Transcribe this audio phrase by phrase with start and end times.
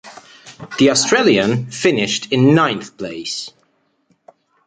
[0.79, 3.51] The Australian finished in ninth place.